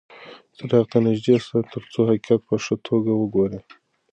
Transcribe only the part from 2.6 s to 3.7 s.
ښه توګه وګورې.